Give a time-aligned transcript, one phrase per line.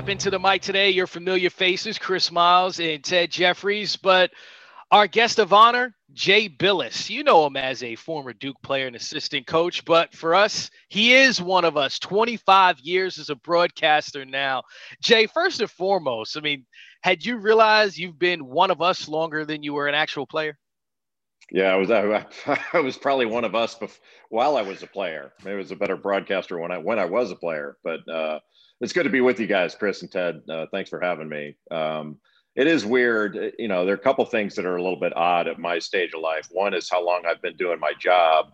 [0.00, 0.88] step into the mic today.
[0.88, 4.30] Your familiar faces, Chris Miles and Ted Jeffries, but
[4.90, 7.10] our guest of honor, Jay Bilas.
[7.10, 11.12] You know him as a former Duke player and assistant coach, but for us, he
[11.12, 11.98] is one of us.
[11.98, 14.62] 25 years as a broadcaster now.
[15.02, 16.64] Jay, first and foremost, I mean,
[17.02, 20.56] had you realized you've been one of us longer than you were an actual player?
[21.52, 21.90] Yeah, I was.
[21.90, 22.24] I,
[22.72, 23.98] I was probably one of us bef-
[24.30, 25.32] while I was a player.
[25.44, 27.76] Maybe I was a better broadcaster when I when I was a player.
[27.84, 28.38] But uh,
[28.80, 30.42] it's good to be with you guys, Chris and Ted.
[30.48, 31.56] Uh, thanks for having me.
[31.70, 32.18] Um,
[32.56, 33.84] it is weird, you know.
[33.84, 36.20] There are a couple things that are a little bit odd at my stage of
[36.20, 36.48] life.
[36.50, 38.52] One is how long I've been doing my job,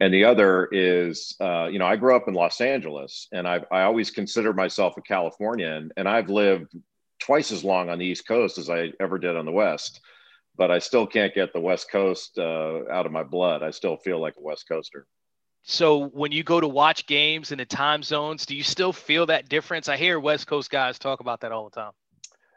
[0.00, 3.64] and the other is, uh, you know, I grew up in Los Angeles, and I've,
[3.72, 6.76] I always consider myself a Californian, and I've lived
[7.18, 10.00] twice as long on the East Coast as I ever did on the West
[10.58, 13.62] but I still can't get the West Coast uh, out of my blood.
[13.62, 15.06] I still feel like a West Coaster.
[15.70, 19.26] So when you go to watch games in the time zones, do you still feel
[19.26, 19.86] that difference?
[19.90, 21.92] I hear West Coast guys talk about that all the time.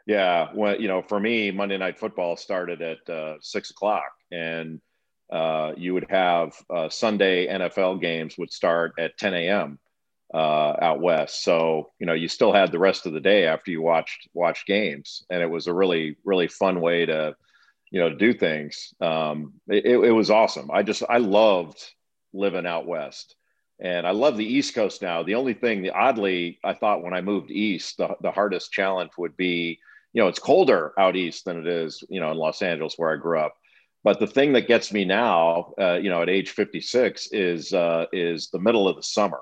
[0.06, 4.80] Yeah, well, you know, for me, Monday Night Football started at uh, six o'clock, and
[5.30, 9.78] uh, you would have uh, Sunday NFL games would start at 10 a.m.
[10.32, 11.44] Uh, out west.
[11.44, 14.66] So you know, you still had the rest of the day after you watched watched
[14.66, 17.36] games, and it was a really really fun way to
[17.90, 18.94] you know, do things.
[19.02, 20.70] Um, it, it was awesome.
[20.72, 21.78] I just, I loved
[22.32, 23.36] living out West
[23.82, 25.24] and I love the East Coast now.
[25.24, 29.10] The only thing, the oddly, I thought when I moved East, the, the hardest challenge
[29.18, 29.80] would be,
[30.12, 33.12] you know, it's colder out East than it is, you know, in Los Angeles where
[33.12, 33.54] I grew up.
[34.04, 38.06] But the thing that gets me now, uh, you know, at age 56 is, uh,
[38.12, 39.40] is the middle of the summer.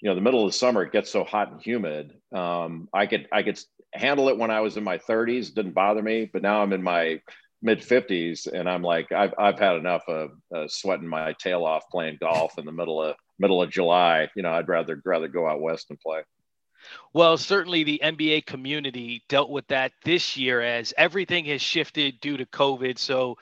[0.00, 2.12] You know, the middle of the summer, it gets so hot and humid.
[2.32, 3.58] Um, I could, I could
[3.92, 6.30] handle it when I was in my 30s, didn't bother me.
[6.32, 7.20] But now I'm in my
[7.62, 11.84] mid 50s and i'm like i've, I've had enough of uh, sweating my tail off
[11.90, 15.46] playing golf in the middle of middle of july you know i'd rather rather go
[15.46, 16.22] out west and play
[17.12, 22.36] well certainly the nba community dealt with that this year as everything has shifted due
[22.36, 23.36] to covid so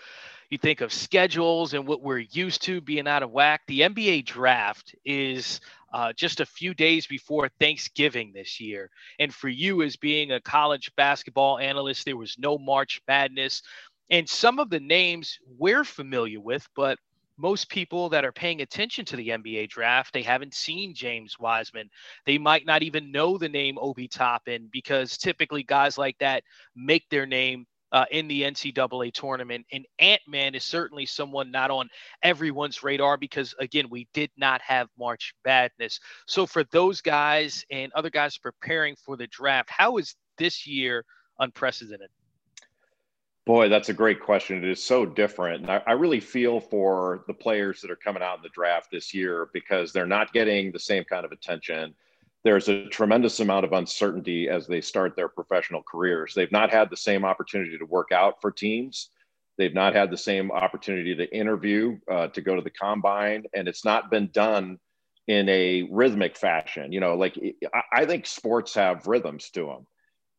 [0.50, 4.24] you think of schedules and what we're used to being out of whack the nba
[4.24, 5.60] draft is
[5.92, 8.90] uh, just a few days before Thanksgiving this year.
[9.18, 13.62] And for you, as being a college basketball analyst, there was no March Madness.
[14.10, 16.98] And some of the names we're familiar with, but
[17.38, 21.88] most people that are paying attention to the NBA draft, they haven't seen James Wiseman.
[22.26, 26.42] They might not even know the name Obi Toppin because typically guys like that
[26.76, 29.66] make their name uh, in the NCAA tournament.
[29.72, 31.88] And Ant Man is certainly someone not on
[32.22, 35.98] everyone's radar because, again, we did not have March Madness.
[36.26, 41.04] So, for those guys and other guys preparing for the draft, how is this year
[41.38, 42.10] unprecedented?
[43.46, 44.58] Boy, that's a great question.
[44.58, 45.62] It is so different.
[45.62, 48.90] And I, I, really feel for the players that are coming out in the draft
[48.90, 51.94] this year because they're not getting the same kind of attention.
[52.44, 56.34] There's a tremendous amount of uncertainty as they start their professional careers.
[56.34, 59.08] They've not had the same opportunity to work out for teams.
[59.56, 63.68] They've not had the same opportunity to interview, uh, to go to the combine, and
[63.68, 64.78] it's not been done
[65.28, 66.92] in a rhythmic fashion.
[66.92, 67.38] You know, like
[67.92, 69.86] I think sports have rhythms to them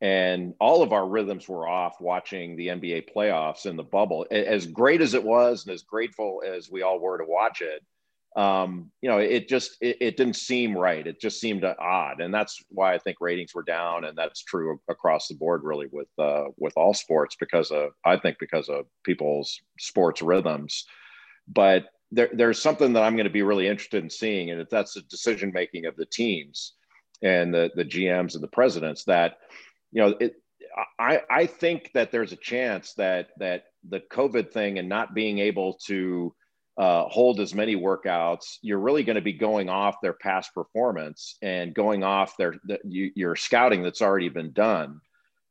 [0.02, 4.26] and all of our rhythms were off watching the NBA playoffs in the bubble.
[4.32, 7.84] As great as it was, and as grateful as we all were to watch it,
[8.36, 11.06] um, you know, it just it, it, didn't seem right.
[11.06, 14.80] It just seemed odd, and that's why I think ratings were down, and that's true
[14.90, 18.86] across the board, really, with uh, with all sports, because of I think because of
[19.04, 20.86] people's sports rhythms.
[21.48, 24.70] But there, there's something that I'm going to be really interested in seeing, and if
[24.70, 26.74] that's the decision making of the teams
[27.22, 29.40] and the the GMs and the presidents that
[29.92, 30.36] you know, it,
[31.00, 35.40] I, I think that there's a chance that that the COVID thing and not being
[35.40, 36.34] able to
[36.78, 41.38] uh, hold as many workouts, you're really going to be going off their past performance
[41.42, 45.02] and going off their the, you, your scouting that's already been done.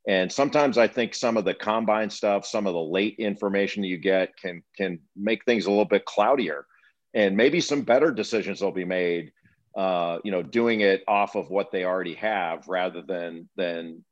[0.07, 3.97] And sometimes I think some of the combine stuff, some of the late information you
[3.97, 6.65] get can can make things a little bit cloudier,
[7.13, 9.31] and maybe some better decisions will be made.
[9.73, 14.03] Uh, you know, doing it off of what they already have rather than than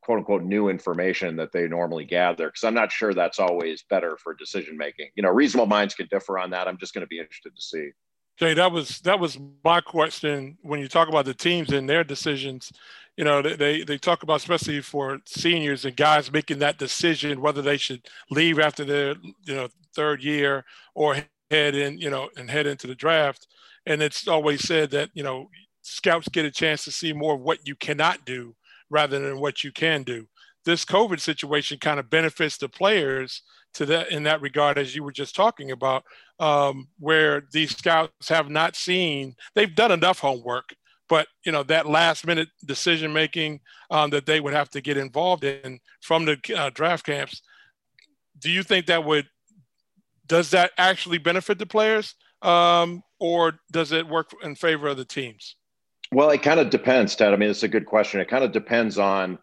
[0.00, 4.16] quote unquote new information that they normally gather because i'm not sure that's always better
[4.16, 6.66] for decision making you know reasonable minds can differ on that.
[6.66, 7.90] I'm just going to be interested to see.
[8.38, 10.58] Jay that was that was my question.
[10.62, 12.72] When you talk about the teams and their decisions
[13.16, 17.60] you know they they talk about especially for seniors and guys making that decision whether
[17.60, 20.64] they should leave after their you know third year
[20.94, 21.16] or
[21.50, 23.48] head in you know and head into the draft.
[23.86, 25.50] And it's always said that you know
[25.82, 28.54] scouts get a chance to see more of what you cannot do
[28.90, 30.26] rather than what you can do.
[30.64, 33.42] This COVID situation kind of benefits the players
[33.74, 36.04] to that in that regard, as you were just talking about,
[36.40, 40.74] um, where these scouts have not seen, they've done enough homework,
[41.08, 44.96] but you know that last minute decision making um, that they would have to get
[44.96, 47.42] involved in from the uh, draft camps.
[48.38, 49.26] Do you think that would
[50.26, 55.04] does that actually benefit the players, um, or does it work in favor of the
[55.04, 55.56] teams?
[56.12, 57.32] Well, it kind of depends, Ted.
[57.32, 58.20] I mean, it's a good question.
[58.20, 59.38] It kind of depends on,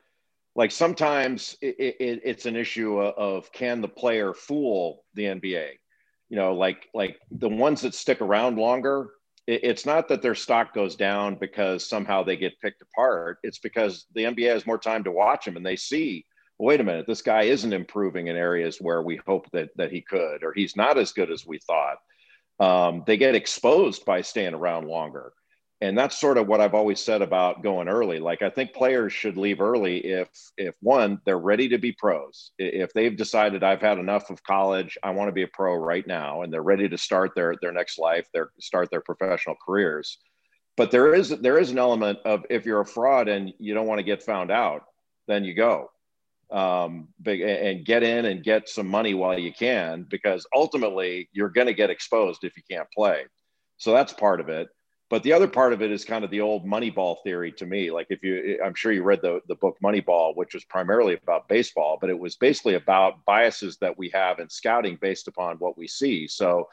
[0.55, 5.79] like, sometimes it, it, it's an issue of can the player fool the NBA?
[6.29, 9.11] You know, like like the ones that stick around longer.
[9.45, 13.37] It, it's not that their stock goes down because somehow they get picked apart.
[13.43, 16.25] It's because the NBA has more time to watch them and they see,
[16.57, 20.01] wait a minute, this guy isn't improving in areas where we hope that that he
[20.01, 21.97] could, or he's not as good as we thought.
[22.59, 25.33] Um, they get exposed by staying around longer
[25.81, 28.19] and that's sort of what I've always said about going early.
[28.19, 32.51] Like I think players should leave early if if one they're ready to be pros.
[32.57, 36.05] If they've decided I've had enough of college, I want to be a pro right
[36.07, 40.17] now, and they're ready to start their their next life, their start their professional careers.
[40.77, 43.87] But there is there is an element of if you're a fraud and you don't
[43.87, 44.83] want to get found out,
[45.27, 45.91] then you go
[46.51, 51.67] um, and get in and get some money while you can, because ultimately you're going
[51.67, 53.25] to get exposed if you can't play.
[53.77, 54.69] So that's part of it
[55.09, 57.91] but the other part of it is kind of the old Moneyball theory to me.
[57.91, 61.47] Like if you, I'm sure you read the the book Moneyball, which was primarily about
[61.47, 65.77] baseball, but it was basically about biases that we have in scouting based upon what
[65.77, 66.27] we see.
[66.27, 66.69] So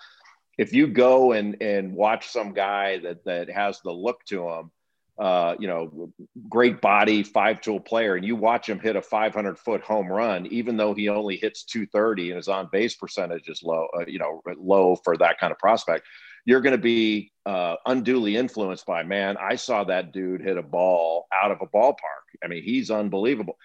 [0.57, 4.71] if you go and and watch some guy that that has the look to him,
[5.19, 6.11] uh, you know,
[6.49, 10.47] great body, five tool player, and you watch him hit a 500 foot home run,
[10.47, 14.19] even though he only hits 230 and his on base percentage is low, uh, you
[14.19, 16.07] know, low for that kind of prospect
[16.45, 20.63] you're going to be uh, unduly influenced by, man, I saw that dude hit a
[20.63, 22.27] ball out of a ballpark.
[22.43, 23.57] I mean, he's unbelievable.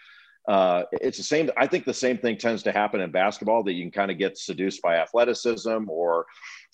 [0.48, 1.50] Uh, it's the same.
[1.58, 4.18] I think the same thing tends to happen in basketball that you can kind of
[4.18, 6.26] get seduced by athleticism or,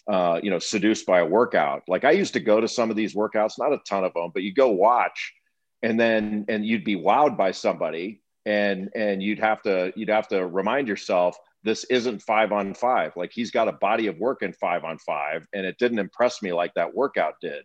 [0.08, 1.84] uh, you know, seduced by a workout.
[1.88, 4.32] Like I used to go to some of these workouts, not a ton of them,
[4.34, 5.34] but you go watch
[5.82, 10.28] and then, and you'd be wowed by somebody and, and you'd have to, you'd have
[10.28, 13.14] to remind yourself, this isn't five on five.
[13.16, 16.42] Like he's got a body of work in five on five, and it didn't impress
[16.42, 17.64] me like that workout did.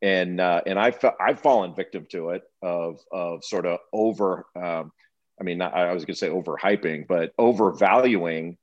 [0.00, 4.46] And uh, and I've I've fallen victim to it of of sort of over.
[4.56, 4.92] Um,
[5.40, 8.58] I mean, I was going to say overhyping, but overvaluing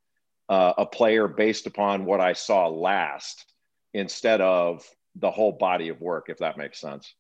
[0.48, 3.44] uh, a player based upon what I saw last
[3.94, 4.86] instead of
[5.16, 7.14] the whole body of work, if that makes sense.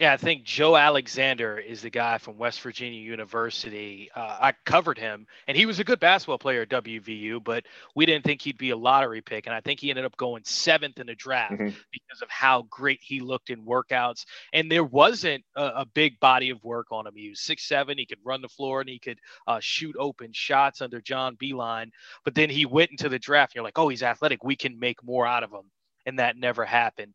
[0.00, 4.08] Yeah, I think Joe Alexander is the guy from West Virginia University.
[4.14, 7.64] Uh, I covered him, and he was a good basketball player at WVU, but
[7.96, 9.46] we didn't think he'd be a lottery pick.
[9.46, 11.76] And I think he ended up going seventh in the draft mm-hmm.
[11.90, 14.24] because of how great he looked in workouts.
[14.52, 17.14] And there wasn't a, a, big body of work on him.
[17.16, 17.98] He was six seven.
[17.98, 19.18] He could run the floor and he could
[19.48, 21.90] uh, shoot open shots under John Beilein.
[22.24, 23.52] But then he went into the draft.
[23.52, 24.44] And you're like, oh, he's athletic.
[24.44, 25.70] We can make more out of him.
[26.06, 27.14] And that never happened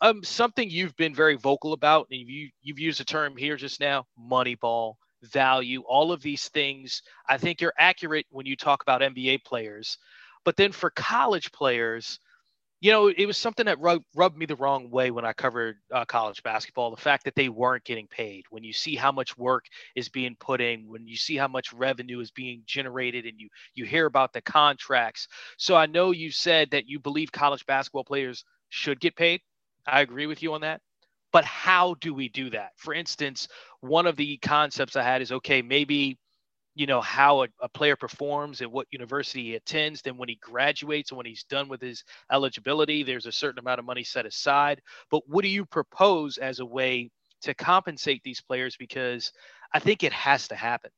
[0.00, 3.80] um, something you've been very vocal about, and you you've used a term here just
[3.80, 7.02] now, Moneyball, value, all of these things.
[7.28, 9.98] I think you're accurate when you talk about NBA players,
[10.44, 12.18] but then for college players,
[12.80, 15.76] you know, it was something that rubbed, rubbed me the wrong way when I covered
[15.92, 16.90] uh, college basketball.
[16.90, 18.44] The fact that they weren't getting paid.
[18.48, 21.74] When you see how much work is being put in, when you see how much
[21.74, 25.28] revenue is being generated, and you you hear about the contracts.
[25.58, 29.42] So I know you said that you believe college basketball players should get paid.
[29.86, 30.80] I agree with you on that.
[31.32, 32.72] But how do we do that?
[32.76, 33.48] For instance,
[33.80, 36.18] one of the concepts I had is okay, maybe
[36.74, 40.36] you know how a, a, player performs and what university he attends then when he
[40.36, 44.24] graduates and when he's done with his eligibility there's a certain amount of money set
[44.24, 47.10] aside but what do you propose as a way
[47.42, 49.32] to compensate these players because
[49.74, 50.90] i think it has to happen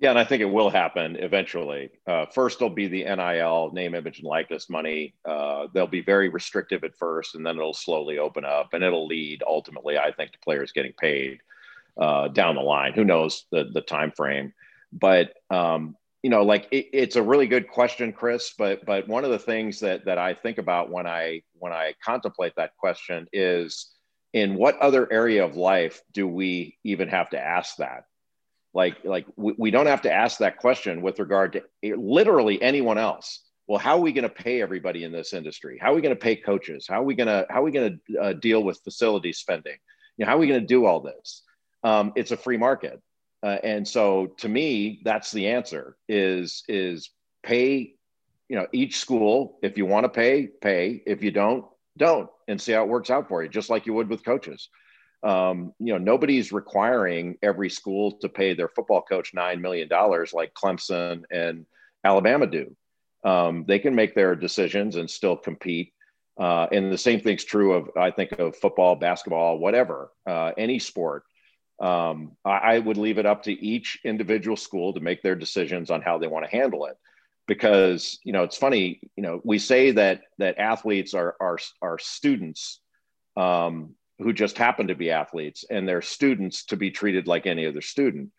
[0.00, 1.90] yeah, and I think it will happen eventually.
[2.06, 5.14] Uh, first, there'll be the NIL name, image, and likeness money.
[5.26, 9.06] Uh, they'll be very restrictive at first, and then it'll slowly open up, and it'll
[9.06, 11.40] lead ultimately, I think, to players getting paid
[12.00, 12.94] uh, down the line.
[12.94, 14.54] Who knows the the time frame?
[14.90, 18.54] But um, you know, like it, it's a really good question, Chris.
[18.56, 21.92] But but one of the things that that I think about when I when I
[22.02, 23.90] contemplate that question is,
[24.32, 28.04] in what other area of life do we even have to ask that?
[28.72, 32.98] Like like we, we don't have to ask that question with regard to literally anyone
[32.98, 33.40] else.
[33.66, 35.78] Well how are we going to pay everybody in this industry?
[35.80, 36.86] How are we going to pay coaches?
[36.88, 39.76] How are we going to how are we going to uh, deal with facility spending?
[40.16, 41.42] You know how are we going to do all this?
[41.82, 43.00] Um, it's a free market.
[43.42, 47.10] Uh, and so to me that's the answer is is
[47.42, 47.94] pay
[48.48, 51.02] you know each school if you want to pay pay.
[51.06, 51.64] If you don't
[51.96, 54.68] don't and see how it works out for you just like you would with coaches
[55.22, 59.88] um, you know, nobody's requiring every school to pay their football coach $9 million
[60.32, 61.66] like Clemson and
[62.04, 62.74] Alabama do.
[63.22, 65.92] Um, they can make their decisions and still compete.
[66.40, 70.78] Uh, and the same thing's true of, I think, of football, basketball, whatever, uh, any
[70.78, 71.24] sport.
[71.80, 75.90] Um, I, I, would leave it up to each individual school to make their decisions
[75.90, 76.96] on how they want to handle it.
[77.46, 79.00] Because you know, it's funny.
[79.16, 82.80] You know, we say that that athletes are are, are students
[83.36, 87.66] um, who just happen to be athletes, and they're students to be treated like any
[87.66, 88.30] other student.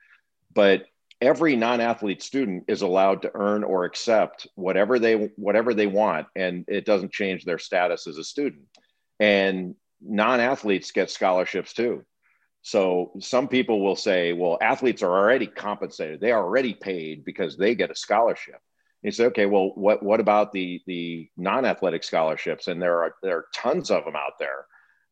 [0.53, 0.85] But
[1.21, 6.65] every non-athlete student is allowed to earn or accept whatever they whatever they want and
[6.67, 8.63] it doesn't change their status as a student.
[9.19, 12.03] And non-athletes get scholarships too.
[12.63, 16.19] So some people will say well athletes are already compensated.
[16.19, 18.55] They are already paid because they get a scholarship.
[19.03, 22.67] And you say okay well what what about the the non-athletic scholarships?
[22.67, 24.65] And there are there are tons of them out there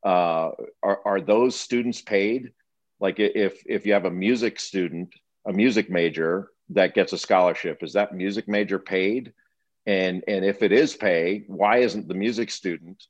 [0.04, 0.52] uh,
[0.82, 2.52] are, are those students paid?
[3.00, 5.14] Like if if you have a music student
[5.46, 9.34] a music major that gets a scholarship is that music major paid?
[9.86, 13.04] And and if it is pay why isn't the music student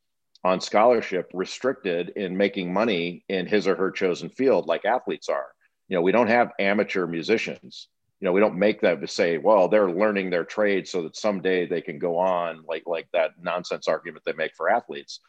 [0.44, 5.48] on scholarship restricted in making money in his or her chosen field like athletes are?
[5.88, 7.88] You know we don't have amateur musicians.
[8.20, 11.16] You know we don't make that to say well they're learning their trade so that
[11.16, 15.20] someday they can go on like like that nonsense argument they make for athletes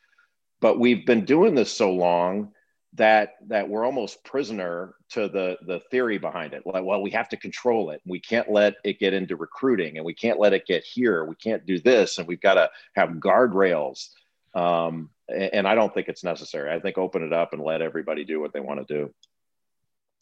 [0.61, 2.53] but we've been doing this so long
[2.95, 6.63] that that we're almost prisoner to the the theory behind it.
[6.67, 8.01] Like well we have to control it.
[8.05, 11.25] We can't let it get into recruiting and we can't let it get here.
[11.25, 14.09] We can't do this and we've got to have guardrails.
[14.53, 16.73] Um, and, and i don't think it's necessary.
[16.73, 19.15] I think open it up and let everybody do what they want to do.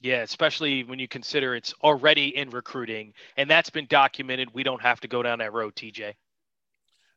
[0.01, 4.53] Yeah, especially when you consider it's already in recruiting and that's been documented.
[4.53, 6.15] We don't have to go down that road, TJ.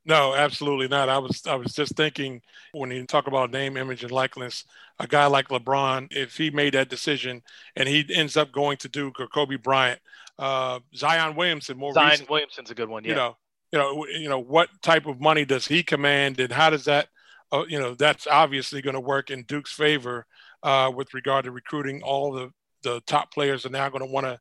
[0.03, 1.09] No, absolutely not.
[1.09, 2.41] I was I was just thinking
[2.71, 4.65] when you talk about name, image, and likeness,
[4.99, 7.43] a guy like LeBron, if he made that decision
[7.75, 9.99] and he ends up going to Duke or Kobe Bryant,
[10.39, 13.03] uh, Zion Williamson, more Zion recent, Williamson's a good one.
[13.03, 13.09] Yeah.
[13.09, 13.37] You know,
[13.71, 17.07] you know, you know, what type of money does he command, and how does that,
[17.51, 20.25] uh, you know, that's obviously going to work in Duke's favor
[20.63, 22.01] uh, with regard to recruiting.
[22.01, 22.51] All the
[22.83, 24.39] the top players are now going to want to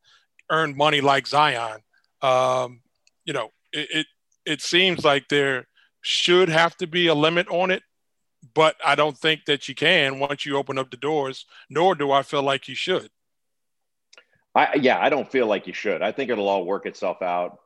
[0.51, 1.81] earn money like Zion.
[2.23, 2.81] Um,
[3.25, 4.07] you know, it, it
[4.51, 5.67] it seems like there
[6.01, 7.83] should have to be a limit on it,
[8.55, 12.11] but I don't think that you can once you open up the doors, nor do
[12.11, 13.11] I feel like you should.
[14.55, 16.03] I, yeah, I don't feel like you should.
[16.03, 17.59] I think it'll all work itself out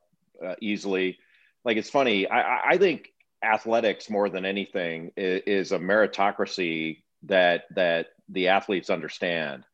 [0.45, 1.19] uh, easily.
[1.65, 2.29] Like it's funny.
[2.29, 3.09] I, I think
[3.43, 9.65] athletics more than anything is, is a meritocracy that that the athletes understand.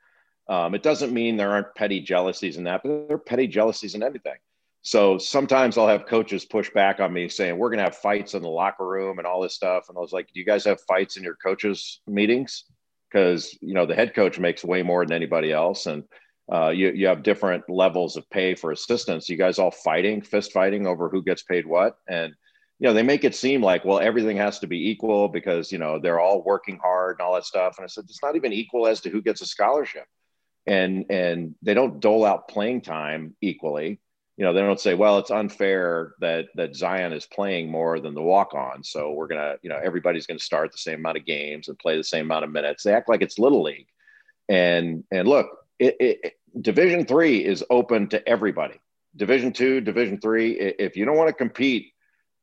[0.49, 3.95] Um, it doesn't mean there aren't petty jealousies in that, but there are petty jealousies
[3.95, 4.39] in anything.
[4.83, 8.35] So sometimes I'll have coaches push back on me saying, we're going to have fights
[8.35, 9.89] in the locker room and all this stuff.
[9.89, 12.65] And I was like, do you guys have fights in your coaches meetings?
[13.11, 15.87] Because, you know, the head coach makes way more than anybody else.
[15.87, 16.05] And
[16.51, 19.29] uh, you, you have different levels of pay for assistants.
[19.29, 21.97] You guys all fighting, fist fighting over who gets paid what.
[22.09, 22.33] And,
[22.79, 25.79] you know, they make it seem like, well, everything has to be equal because, you
[25.79, 27.75] know, they're all working hard and all that stuff.
[27.77, 30.07] And I said, it's not even equal as to who gets a scholarship.
[30.67, 34.01] And, and they don't dole out playing time equally
[34.41, 38.15] you know, they don't say, well, it's unfair that that Zion is playing more than
[38.15, 38.83] the walk on.
[38.83, 41.99] So we're gonna, you know, everybody's gonna start the same amount of games and play
[41.99, 42.83] the same amount of minutes.
[42.83, 43.89] They act like it's little league.
[44.49, 48.81] And and look, it, it, Division three is open to everybody.
[49.15, 50.53] Division two, Division three.
[50.53, 51.93] If you don't want to compete,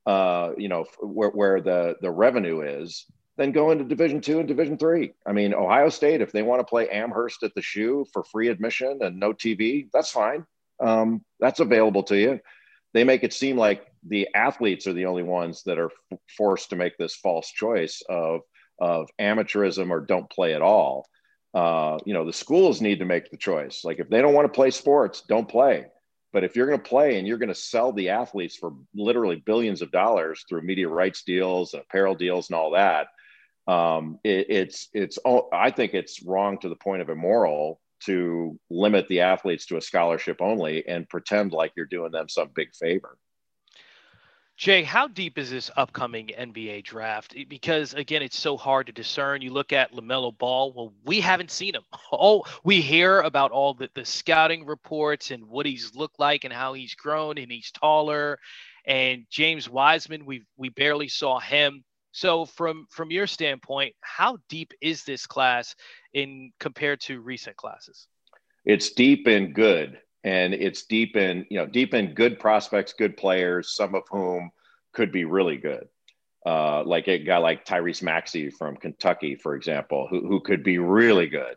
[0.06, 4.48] uh, you know, where, where the the revenue is, then go into Division two and
[4.48, 5.14] Division three.
[5.26, 8.50] I mean, Ohio State, if they want to play Amherst at the shoe for free
[8.50, 10.46] admission and no TV, that's fine
[10.80, 12.40] um, that's available to you.
[12.94, 16.70] They make it seem like the athletes are the only ones that are f- forced
[16.70, 18.42] to make this false choice of
[18.80, 21.08] of amateurism or don't play at all.
[21.54, 23.82] Uh, you know, the schools need to make the choice.
[23.84, 25.86] Like if they don't want to play sports, don't play.
[26.34, 29.38] But if you're going to play and you're going to sell the athletes for literally
[29.38, 33.08] billions of dollars through media rights deals and apparel deals and all that,
[33.68, 35.18] um, it, it's it's.
[35.52, 39.82] I think it's wrong to the point of immoral to limit the athletes to a
[39.82, 43.18] scholarship only and pretend like you're doing them some big favor.
[44.58, 47.36] Jay, how deep is this upcoming NBA draft?
[47.48, 49.44] Because again, it's so hard to discern.
[49.44, 51.84] You look at LaMelo Ball, well, we haven't seen him.
[52.12, 56.54] Oh, we hear about all the, the scouting reports and what he's looked like and
[56.54, 58.40] how he's grown and he's taller.
[58.86, 61.84] And James Wiseman, we we barely saw him.
[62.18, 65.76] So from from your standpoint, how deep is this class
[66.16, 68.08] in compared to recent classes?
[68.66, 73.18] It's deep and good, and it's deep in you know deep in good prospects, good
[73.18, 74.50] players, some of whom
[74.94, 75.90] could be really good.
[76.44, 80.80] Uh, like a guy like Tyrese Maxey from Kentucky, for example, who, who could be
[80.80, 81.56] really good.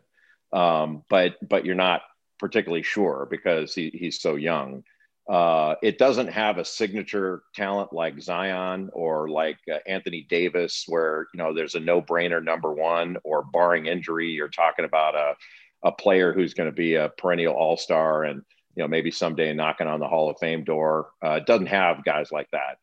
[0.53, 2.03] Um, but but you're not
[2.37, 4.83] particularly sure because he, he's so young.
[5.29, 11.27] Uh, it doesn't have a signature talent like Zion or like uh, Anthony Davis, where
[11.33, 15.35] you know there's a no-brainer number one, or barring injury, you're talking about a
[15.83, 18.41] a player who's going to be a perennial All-Star and
[18.75, 21.11] you know maybe someday knocking on the Hall of Fame door.
[21.23, 22.77] Uh, it doesn't have guys like that.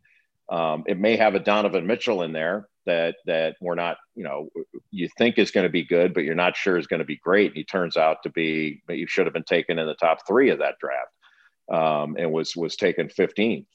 [0.54, 4.48] Um, it may have a Donovan Mitchell in there that that we're not, you know,
[4.90, 7.16] you think is going to be good, but you're not sure is going to be
[7.16, 7.48] great.
[7.48, 10.26] And he turns out to be, but you should have been taken in the top
[10.26, 11.10] three of that draft,
[11.72, 13.66] um, and was was taken 15th.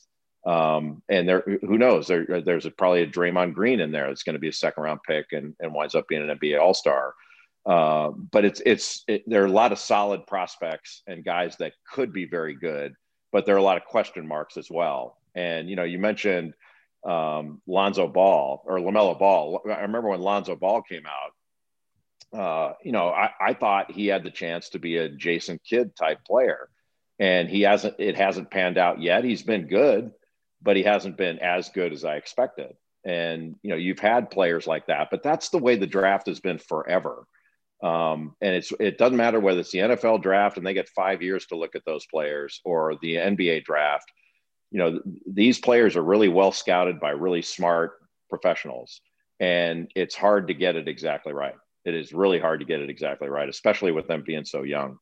[0.46, 2.08] Um, and there, who knows?
[2.08, 4.84] There, there's a, probably a Draymond Green in there that's going to be a second
[4.84, 7.14] round pick and, and winds up being an NBA All Star.
[7.66, 11.74] Uh, but it's it's it, there are a lot of solid prospects and guys that
[11.90, 12.94] could be very good,
[13.32, 15.18] but there are a lot of question marks as well.
[15.34, 16.54] And you know, you mentioned
[17.06, 19.62] um, Lonzo Ball or LaMelo Ball.
[19.66, 22.38] I remember when Lonzo Ball came out.
[22.38, 25.96] Uh, you know, I, I thought he had the chance to be a Jason Kidd
[25.96, 26.70] type player,
[27.20, 27.96] and he hasn't.
[28.00, 29.24] It hasn't panned out yet.
[29.24, 30.12] He's been good,
[30.62, 32.74] but he hasn't been as good as I expected.
[33.06, 36.40] And you know, you've had players like that, but that's the way the draft has
[36.40, 37.26] been forever.
[37.84, 41.22] Um, and it's it doesn't matter whether it's the NFL draft and they get five
[41.22, 44.10] years to look at those players or the NBA draft.
[44.72, 49.02] You know, these players are really well scouted by really smart professionals,
[49.40, 51.56] and it's hard to get it exactly right.
[51.86, 54.98] It is really hard to get it exactly right, especially with them being so young.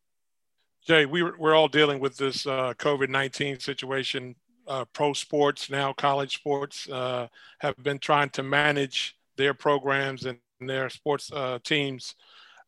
[0.86, 4.36] Jay, we, we're all dealing with this uh, COVID 19 situation.
[4.68, 7.28] Uh, pro sports, now college sports, uh,
[7.60, 12.16] have been trying to manage their programs and their sports uh, teams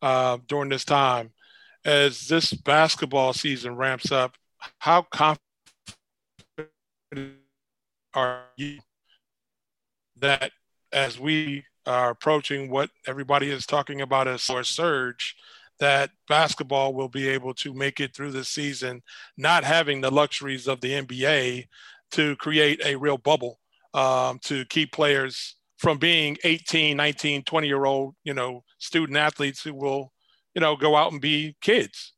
[0.02, 1.30] uh, during this time.
[1.84, 4.36] As this basketball season ramps up,
[4.78, 5.40] how confident
[8.12, 8.80] are you
[10.16, 10.52] that
[10.92, 15.36] as we are approaching what everybody is talking about as a surge,
[15.84, 19.02] that basketball will be able to make it through the season,
[19.36, 21.66] not having the luxuries of the NBA
[22.12, 23.60] to create a real bubble
[23.92, 29.62] um, to keep players from being 18, 19, 20 year old, you know, student athletes
[29.62, 30.10] who will,
[30.54, 32.14] you know, go out and be kids?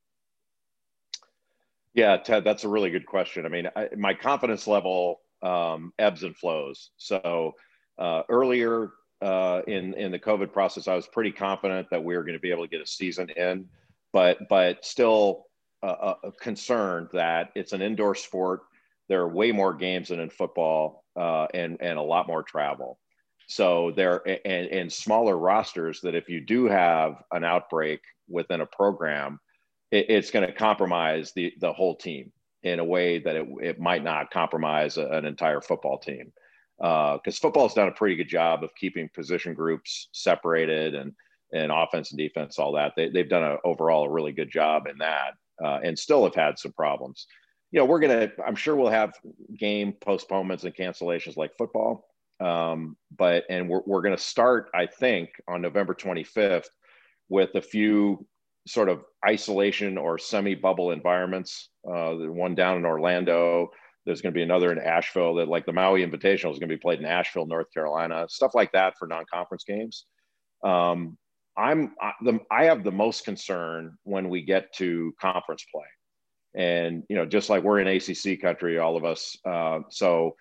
[1.92, 3.46] Yeah, Ted, that's a really good question.
[3.46, 6.90] I mean, I, my confidence level um, ebbs and flows.
[6.98, 7.57] So
[7.98, 8.90] uh, earlier
[9.22, 12.40] uh, in in the COVID process, I was pretty confident that we were going to
[12.40, 13.68] be able to get a season in,
[14.12, 15.46] but but still
[15.83, 18.61] uh, uh, concerned that it's an indoor sport.
[19.09, 22.98] There are way more games than in football, uh, and and a lot more travel.
[23.46, 28.66] So there and, and smaller rosters that if you do have an outbreak within a
[28.66, 29.40] program,
[29.90, 33.81] it, it's going to compromise the the whole team in a way that it, it
[33.81, 36.33] might not compromise an entire football team.
[36.79, 41.12] Because uh, football's done a pretty good job of keeping position groups separated and
[41.53, 42.93] and offense and defense, all that.
[42.97, 45.35] They, they've done a, overall a really good job in that,
[45.65, 47.27] uh, and still have had some problems.
[47.71, 48.31] You know, we're gonna.
[48.45, 49.15] I'm sure we'll have
[49.57, 52.07] game postponements and cancellations like football
[52.41, 56.67] um, but and we're, we're to start, I think, on November 25th
[57.29, 58.27] with a few
[58.67, 61.71] sort of isolation or semi-bubble environments.
[61.89, 63.71] Uh, the one down in Orlando.
[64.07, 65.35] There's going to be another in Asheville.
[65.35, 68.27] That like the Maui Invitational is going to be played in Asheville, North Carolina.
[68.29, 70.07] Stuff like that for non-conference games.
[70.64, 71.19] Um,
[71.59, 75.87] I'm I, the, I have the most concern when we get to conference play,
[76.55, 79.37] and you know, just like we're in ACC country, all of us.
[79.45, 80.37] Uh, so,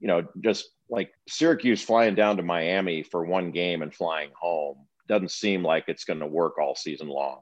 [0.00, 4.86] you know, just like Syracuse flying down to Miami for one game and flying home
[5.08, 7.40] doesn't seem like it's going to work all season long.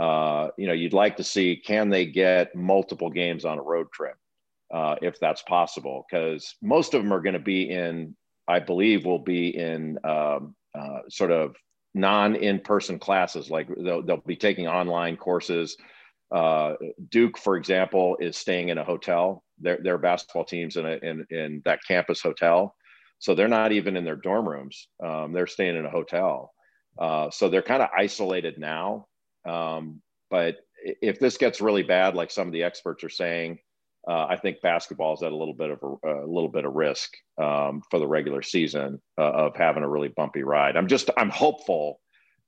[0.00, 3.86] Uh, you know, you'd like to see can they get multiple games on a road
[3.92, 4.14] trip
[4.72, 9.04] uh, if that's possible, because most of them are going to be in, I believe,
[9.04, 11.56] will be in um, uh, sort of
[11.94, 13.50] non in person classes.
[13.50, 15.76] Like they'll, they'll be taking online courses.
[16.32, 16.74] Uh,
[17.08, 19.42] Duke, for example, is staying in a hotel.
[19.58, 22.74] Their, their basketball teams in, a, in in that campus hotel.
[23.18, 24.88] So they're not even in their dorm rooms.
[25.04, 26.52] Um, they're staying in a hotel.
[26.98, 29.06] Uh, so they're kind of isolated now.
[29.46, 33.58] Um, but if this gets really bad, like some of the experts are saying,
[34.08, 36.74] uh, I think basketball is at a little bit of a, a little bit of
[36.74, 40.76] risk um, for the regular season uh, of having a really bumpy ride.
[40.76, 42.00] I'm just I'm hopeful,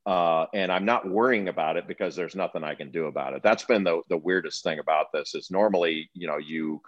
[0.06, 3.42] uh, and I'm not worrying about it because there's nothing I can do about it.
[3.42, 6.80] That's been the the weirdest thing about this is normally you know you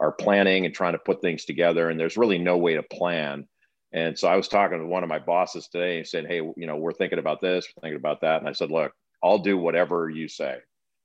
[0.00, 3.46] are planning and trying to put things together and there's really no way to plan
[3.92, 6.66] and so i was talking to one of my bosses today and said hey you
[6.66, 9.56] know we're thinking about this we're thinking about that and i said look i'll do
[9.56, 10.56] whatever you say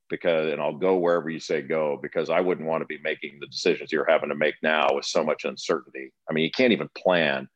[0.10, 3.38] because and i'll go wherever you say go because i wouldn't want to be making
[3.40, 6.74] the decisions you're having to make now with so much uncertainty i mean you can't
[6.74, 7.48] even plan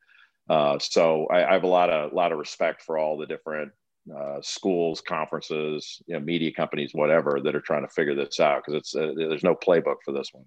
[0.48, 3.70] uh, so I, I, have a lot of lot of respect for all the different
[4.14, 8.62] uh, schools, conferences, you know, media companies, whatever, that are trying to figure this out
[8.64, 10.44] because it's uh, there's no playbook for this one.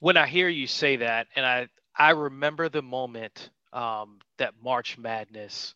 [0.00, 4.98] when I hear you say that, and I I remember the moment um, that March
[4.98, 5.74] Madness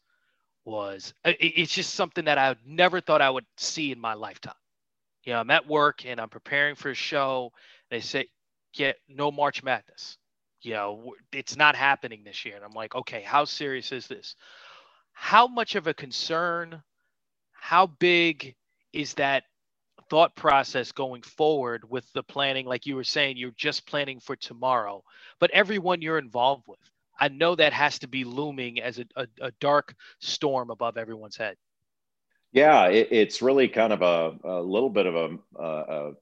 [0.65, 1.15] was.
[1.25, 4.55] It, it's just something that I never thought I would see in my lifetime.
[5.29, 7.53] You know, I'm at work and I'm preparing for a show.
[7.91, 8.31] They say,
[8.73, 10.17] "Get yeah, no March Madness."
[10.62, 14.37] You know, it's not happening this year, and I'm like, okay, how serious is this?
[15.12, 16.83] How much of a concern?
[17.53, 18.57] How big
[18.95, 19.45] is that
[20.09, 24.37] thought process going forward with the planning like you were saying you're just planning for
[24.37, 25.05] tomorrow
[25.38, 26.79] but everyone you're involved with
[27.21, 31.37] i know that has to be looming as a, a, a dark storm above everyone's
[31.37, 31.57] head
[32.53, 36.13] yeah it, it's really kind of a, a little bit of a, a,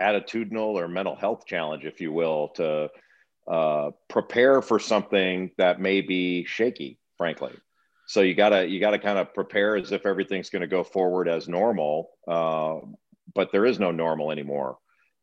[0.00, 2.88] attitudinal or mental health challenge if you will to
[3.50, 7.52] uh, prepare for something that may be shaky frankly.
[8.06, 11.28] So you gotta you gotta kind of prepare as if everything's going to go forward
[11.28, 12.76] as normal uh,
[13.34, 14.78] but there is no normal anymore.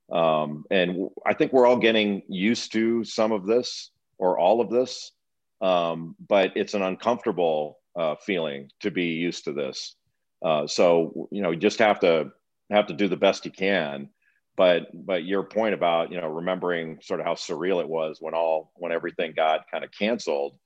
[0.10, 4.70] Um, and i think we're all getting used to some of this or all of
[4.70, 5.12] this
[5.60, 9.98] um, but it's an uncomfortable uh, feeling to be used to this
[10.43, 12.32] uh, so you know you just have to
[12.69, 14.10] have to do the best you can.
[14.56, 18.34] But but your point about you know remembering sort of how surreal it was when
[18.34, 20.58] all when everything got kind of canceled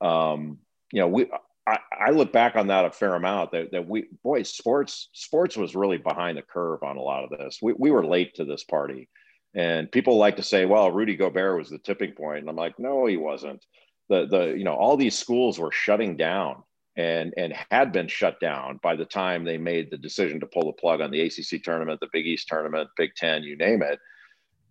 [0.00, 0.58] um,
[0.92, 1.26] you know we
[1.66, 5.56] I, I, look back on that a fair amount that, that we boy sports sports
[5.56, 7.58] was really behind the curve on a lot of this.
[7.60, 9.08] We, we were late to this party.
[9.54, 12.40] And people like to say well rudy gobert was the tipping point.
[12.40, 13.64] And i'm like no he wasn't.
[14.08, 16.62] The the you know all these schools were shutting down
[16.96, 20.66] and and had been shut down by the time they made the decision to pull
[20.66, 23.98] the plug on the acc tournament the big east tournament big ten you name it.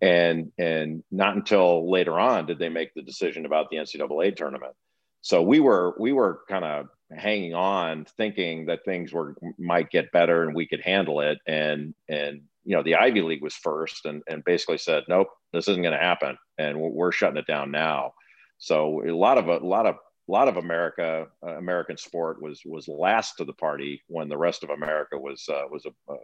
[0.02, 4.74] And and not until later on did they make the decision about the ncaa tournament.
[5.22, 6.86] So we were we were kind of
[7.16, 11.38] hanging on thinking that things were might get better and we could handle it.
[11.46, 15.68] And and you know the ivy league was first and, and basically said nope this
[15.68, 16.36] isn't going to happen.
[16.58, 18.12] And we're shutting it down now.
[18.58, 19.96] So a lot of a lot of
[20.28, 24.36] a lot of america uh, american sport was was last to the party when the
[24.36, 26.16] rest of america was uh, was a, a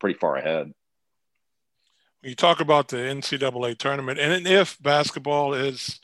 [0.00, 0.72] pretty far ahead
[2.22, 6.00] you talk about the ncaa tournament and if basketball is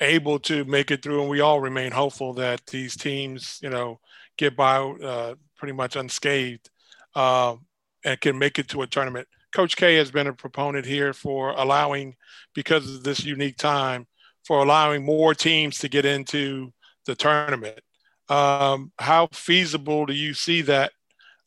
[0.00, 4.00] able to make it through, and we all remain hopeful that these teams, you know,
[4.36, 6.70] get by uh, pretty much unscathed
[7.14, 7.56] uh,
[8.04, 9.26] and can make it to a tournament.
[9.54, 12.16] Coach K has been a proponent here for allowing,
[12.54, 14.06] because of this unique time,
[14.44, 16.72] for allowing more teams to get into
[17.06, 17.80] the tournament.
[18.28, 20.92] Um, how feasible do you see that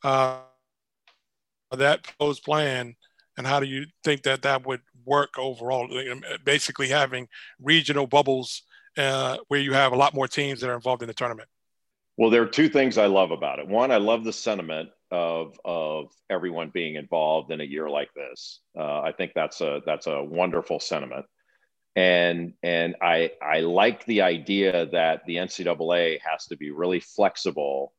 [0.04, 0.39] uh,
[1.76, 2.95] that proposed plan,
[3.38, 5.89] and how do you think that that would work overall.
[6.45, 7.28] Basically, having
[7.62, 8.62] regional bubbles
[8.98, 11.50] uh, where you have a lot more teams that are involved in the tournament.
[12.17, 13.67] Well, there are two things I love about it.
[13.67, 18.60] One, I love the sentiment of of everyone being involved in a year like this.
[18.78, 21.26] Uh, I think that's a that's a wonderful sentiment,
[21.95, 27.93] and and I I like the idea that the NCAA has to be really flexible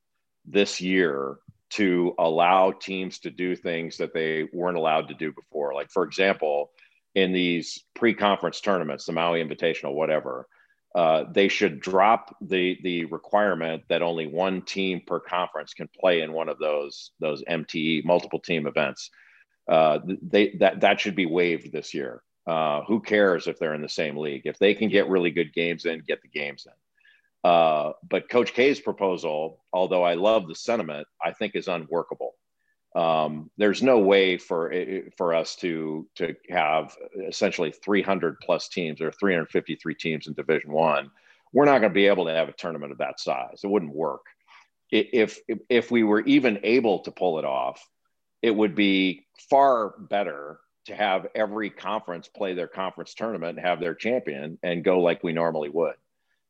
[0.47, 1.39] this year
[1.71, 5.75] to allow teams to do things that they weren't allowed to do before.
[5.75, 6.71] Like for example,
[7.15, 10.47] in these pre-conference tournaments, the Maui Invitational, whatever,
[10.95, 16.21] uh, they should drop the the requirement that only one team per conference can play
[16.21, 19.11] in one of those those MTE multiple team events.
[19.69, 22.23] Uh, they that that should be waived this year.
[22.51, 24.43] Uh, who cares if they're in the same league?
[24.45, 27.51] If they can get really good games in, get the games in.
[27.51, 32.35] Uh, but Coach K's proposal, although I love the sentiment, I think is unworkable
[32.95, 34.73] um, there's no way for
[35.17, 36.97] for us to to have
[37.29, 41.11] essentially 300 plus teams or 353 teams in Division One.
[41.53, 43.61] We're not going to be able to have a tournament of that size.
[43.63, 44.23] It wouldn't work.
[44.91, 47.81] If if we were even able to pull it off,
[48.43, 53.81] it would be far better to have every conference play their conference tournament and have
[53.81, 55.95] their champion and go like we normally would.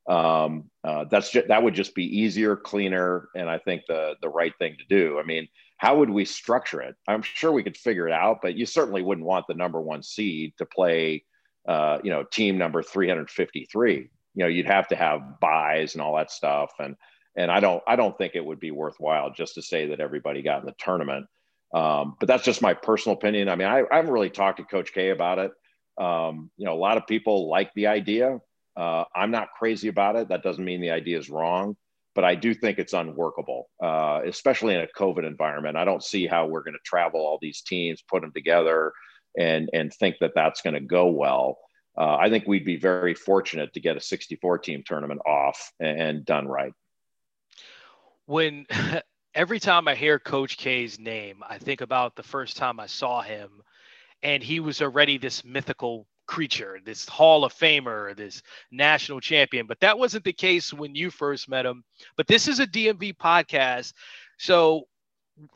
[0.09, 4.29] Um, uh, that's just, that would just be easier, cleaner, and I think the the
[4.29, 5.19] right thing to do.
[5.19, 6.97] I mean, how would we structure it?
[7.07, 10.03] I'm sure we could figure it out, but you certainly wouldn't want the number one
[10.03, 11.25] seed to play,
[11.69, 13.97] uh, you know, team number 353.
[13.97, 16.97] You know, you'd have to have buys and all that stuff, and
[17.37, 20.43] and I don't I don't think it would be worthwhile just to say that everybody
[20.43, 21.27] got in the tournament.
[21.75, 23.49] Um, but that's just my personal opinion.
[23.49, 25.53] I mean, I, I haven't really talked to Coach K about it.
[26.03, 28.41] Um, you know, a lot of people like the idea.
[28.77, 30.29] Uh, I'm not crazy about it.
[30.29, 31.77] That doesn't mean the idea is wrong
[32.15, 35.77] but I do think it's unworkable, uh, especially in a COVID environment.
[35.77, 38.93] I don't see how we're going to travel all these teams, put them together,
[39.39, 41.59] and and think that that's going to go well.
[41.97, 46.01] Uh, I think we'd be very fortunate to get a 64 team tournament off and,
[46.01, 46.73] and done right.
[48.27, 48.67] When
[49.35, 53.23] every time I hear Coach K's name, I think about the first time I saw
[53.23, 53.63] him,
[54.23, 59.67] and he was already this mythical creature, this Hall of Famer, this national champion.
[59.67, 61.85] But that wasn't the case when you first met him.
[62.17, 63.93] But this is a DMV podcast.
[64.39, 64.85] So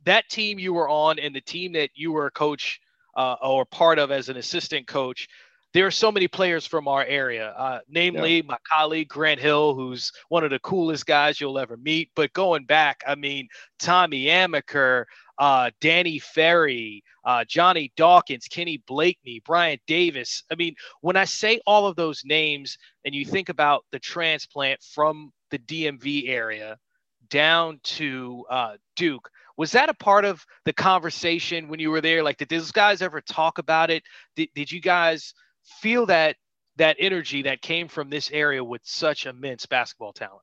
[0.05, 2.81] that team you were on and the team that you were a coach
[3.17, 5.29] uh, or part of as an assistant coach,
[5.75, 8.43] there are so many players from our area, uh, namely yeah.
[8.47, 12.11] my colleague Grant Hill, who's one of the coolest guys you'll ever meet.
[12.15, 13.49] But going back, I mean,
[13.81, 15.05] Tommy Amaker,
[15.39, 20.45] uh, Danny Ferry, uh, Johnny Dawkins, Kenny Blakeney, Brian Davis.
[20.51, 24.81] I mean, when I say all of those names and you think about the transplant
[24.81, 26.79] from the DMV area
[27.31, 32.23] down to uh, Duke, was that a part of the conversation when you were there?
[32.23, 34.05] Like, did those guys ever talk about it?
[34.37, 35.35] Did, did you guys
[35.65, 36.37] feel that
[36.77, 40.43] that energy that came from this area with such immense basketball talent?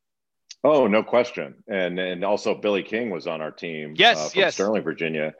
[0.63, 1.63] Oh, no question.
[1.67, 3.93] And and also Billy King was on our team.
[3.97, 4.53] Yes, uh, from yes.
[4.53, 5.33] Sterling, Virginia.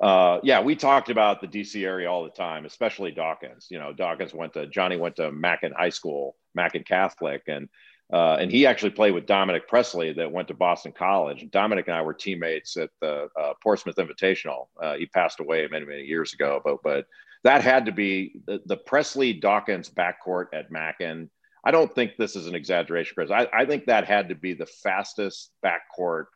[0.00, 3.68] Uh, yeah, we talked about the DC area all the time, especially Dawkins.
[3.70, 7.68] You know, Dawkins went to Johnny went to Mackin High School, Mackin Catholic, and
[8.12, 11.46] uh, and he actually played with Dominic Pressley that went to Boston College.
[11.50, 14.66] Dominic and I were teammates at the uh, Portsmouth Invitational.
[14.82, 17.06] Uh, he passed away many many years ago, but but
[17.44, 21.30] that had to be the, the Pressley Dawkins backcourt at Mackin
[21.64, 23.30] I don't think this is an exaggeration, Chris.
[23.30, 26.26] I, I think that had to be the fastest backcourt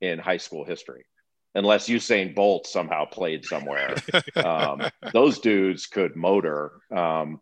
[0.00, 1.04] in high school history,
[1.54, 3.96] unless Usain Bolt somehow played somewhere.
[4.36, 6.72] um, those dudes could motor.
[6.94, 7.40] Um,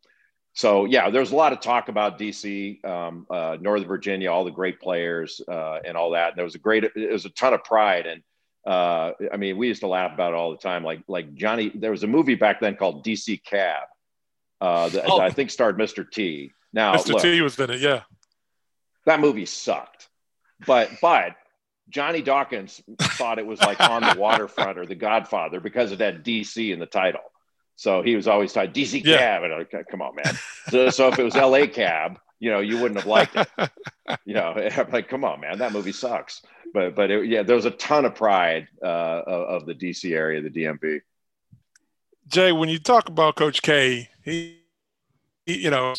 [0.54, 4.50] so yeah, there's a lot of talk about DC, um, uh, Northern Virginia, all the
[4.50, 6.28] great players uh, and all that.
[6.28, 8.06] And there was a great, it was a ton of pride.
[8.06, 8.22] And
[8.66, 10.84] uh, I mean, we used to laugh about it all the time.
[10.84, 13.84] Like like Johnny, there was a movie back then called DC Cab
[14.60, 15.20] uh, that oh.
[15.20, 16.08] I think starred Mr.
[16.10, 16.52] T.
[16.72, 17.12] Now, Mr.
[17.12, 18.02] Look, T was in it, yeah.
[19.06, 20.08] That movie sucked,
[20.66, 21.36] but but
[21.90, 26.24] Johnny Dawkins thought it was like on the waterfront or The Godfather because it had
[26.24, 27.20] DC in the title.
[27.76, 29.18] So he was always tied DC yeah.
[29.18, 30.38] Cab, and like, come on, man.
[30.68, 31.66] So, so if it was L.A.
[31.66, 33.48] Cab, you know, you wouldn't have liked it.
[34.24, 36.42] you know, I'm like, come on, man, that movie sucks.
[36.74, 40.12] But but it, yeah, there was a ton of pride uh, of, of the DC
[40.12, 41.00] area, the DMV.
[42.26, 44.58] Jay, when you talk about Coach K, he,
[45.46, 45.94] he you know,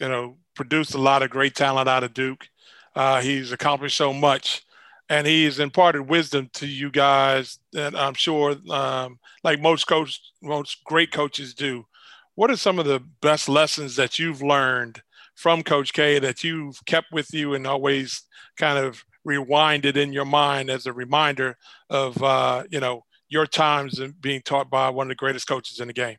[0.00, 2.48] you know, produced a lot of great talent out of Duke.
[2.94, 4.64] Uh, he's accomplished so much,
[5.10, 10.82] and he's imparted wisdom to you guys that I'm sure, um, like most coach, most
[10.84, 11.84] great coaches do.
[12.36, 15.02] What are some of the best lessons that you've learned
[15.34, 18.22] from Coach K that you've kept with you and always
[18.56, 21.56] kind of rewinded in your mind as a reminder
[21.90, 25.80] of uh, you know your times and being taught by one of the greatest coaches
[25.80, 26.16] in the game?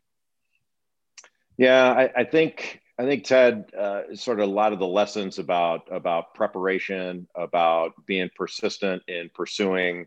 [1.56, 5.38] Yeah, I, I think I think Ted, uh, sort of a lot of the lessons
[5.38, 10.06] about about preparation, about being persistent in pursuing,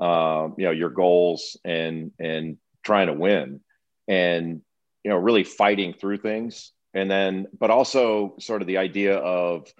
[0.00, 3.60] um, you know, your goals and and trying to win,
[4.08, 4.60] and
[5.04, 9.72] you know, really fighting through things, and then, but also sort of the idea of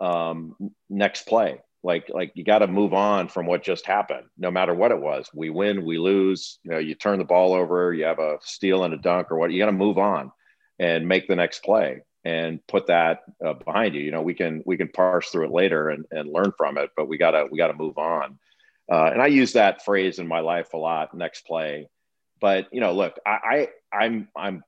[0.00, 0.56] um,
[0.90, 4.74] next play, like like you got to move on from what just happened, no matter
[4.74, 5.28] what it was.
[5.34, 6.58] We win, we lose.
[6.64, 9.38] You know, you turn the ball over, you have a steal and a dunk, or
[9.38, 9.50] what.
[9.50, 10.30] You got to move on
[10.78, 14.02] and make the next play and put that uh, behind you.
[14.02, 16.90] You know, we can we can parse through it later and, and learn from it,
[16.96, 18.38] but we gotta we gotta move on.
[18.90, 21.14] Uh, and I use that phrase in my life a lot.
[21.14, 21.88] Next play,
[22.40, 24.62] but you know, look, I, I I'm I'm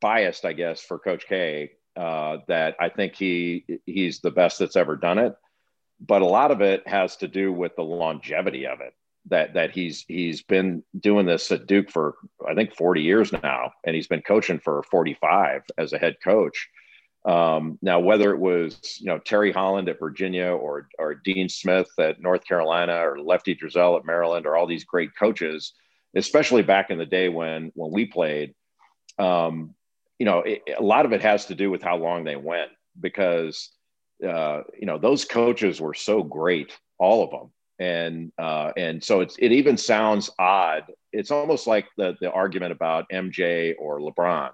[0.00, 1.72] biased, I guess, for Coach K.
[1.96, 5.34] Uh, that I think he he's the best that's ever done it,
[6.00, 8.94] but a lot of it has to do with the longevity of it
[9.26, 13.72] that that he's he's been doing this at Duke for I think 40 years now,
[13.84, 16.68] and he's been coaching for 45 as a head coach.
[17.26, 21.90] Um, now, whether it was you know Terry Holland at Virginia or or Dean Smith
[21.98, 25.74] at North Carolina or Lefty Driesell at Maryland or all these great coaches,
[26.16, 28.54] especially back in the day when when we played,
[29.18, 29.74] um,
[30.18, 32.70] you know, it, a lot of it has to do with how long they went
[32.98, 33.70] because
[34.26, 39.20] uh, you know those coaches were so great, all of them and uh, and so
[39.20, 40.84] it's it even sounds odd.
[41.12, 44.50] It's almost like the the argument about MJ or LeBron.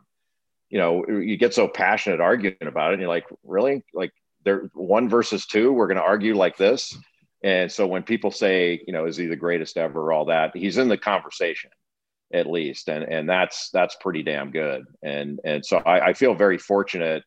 [0.71, 4.13] You know, you get so passionate arguing about it, and you're like, really, like
[4.45, 5.73] they're one versus two.
[5.73, 6.97] We're going to argue like this.
[7.43, 10.79] And so when people say, you know, is he the greatest ever, all that, he's
[10.79, 11.71] in the conversation
[12.33, 14.85] at least, and and that's that's pretty damn good.
[15.03, 17.25] And and so I, I feel very fortunate,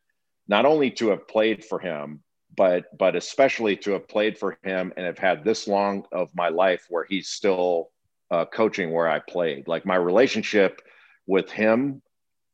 [0.47, 2.23] not only to have played for him,
[2.55, 6.49] but but especially to have played for him and have had this long of my
[6.49, 7.91] life where he's still
[8.31, 9.67] uh, coaching where I played.
[9.67, 10.81] Like my relationship
[11.27, 12.01] with him,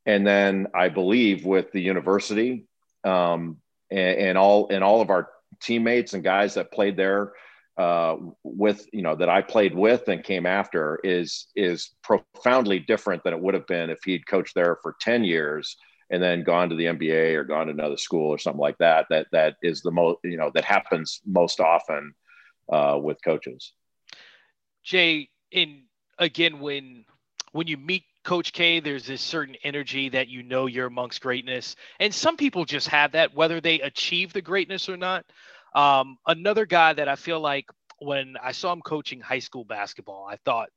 [0.05, 2.65] and then I believe with the university
[3.03, 3.57] um,
[3.91, 5.29] and, and, all and all of our
[5.61, 7.33] teammates and guys that played there
[7.77, 13.23] uh, with you know that I played with and came after is is profoundly different
[13.23, 15.75] than it would have been if he'd coached there for ten years
[16.09, 19.07] and then gone to the NBA or gone to another school or something like that.
[19.09, 22.13] That that is the most you know that happens most often
[22.71, 23.73] uh, with coaches.
[24.83, 25.83] Jay, in
[26.19, 27.05] again when
[27.51, 31.75] when you meet Coach K, there's this certain energy that you know you're amongst greatness,
[31.99, 35.25] and some people just have that whether they achieve the greatness or not.
[35.73, 37.65] Um, another guy that I feel like
[37.99, 40.69] when I saw him coaching high school basketball, I thought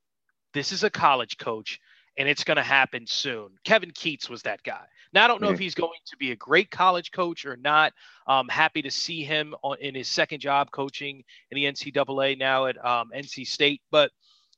[0.53, 1.79] this is a college coach
[2.19, 3.47] and it's going to happen soon.
[3.63, 4.85] Kevin Keatts was that guy.
[5.13, 5.53] Now, I don't know mm-hmm.
[5.55, 7.93] if he's going to be a great college coach or not.
[8.27, 12.65] I'm happy to see him on, in his second job coaching in the NCAA now
[12.67, 13.81] at um, NC State.
[13.89, 14.11] But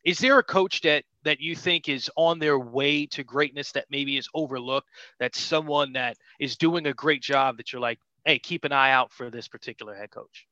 [0.04, 3.86] is there a coach that that you think is on their way to greatness that
[3.92, 4.90] maybe is overlooked?
[5.20, 8.92] That's someone that is doing a great job that you're like, hey, keep an eye
[8.92, 10.48] out for this particular head coach.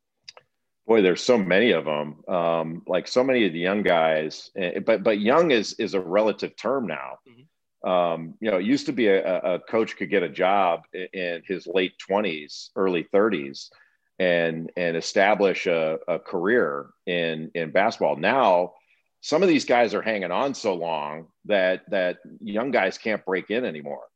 [0.89, 2.23] Boy, there's so many of them.
[2.27, 6.01] Um, like so many of the young guys, eh, but but young is is a
[6.01, 7.19] relative term now.
[7.29, 7.89] Mm-hmm.
[7.89, 11.43] Um, you know, it used to be a, a, coach could get a job in
[11.45, 13.69] his late 20s, early 30s,
[14.17, 18.15] and and establish a, a career in in basketball.
[18.15, 18.73] Now,
[19.21, 23.51] some of these guys are hanging on so long that that young guys can't break
[23.51, 24.08] in anymore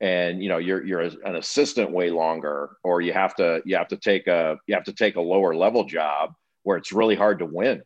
[0.00, 3.88] and you know you're you're an assistant way longer or you have to you have
[3.88, 6.32] to take a you have to take a lower level job
[6.62, 7.82] where it's really hard to win.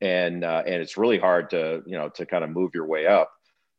[0.00, 3.06] And uh, and it's really hard to you know to kind of move your way
[3.06, 3.32] up.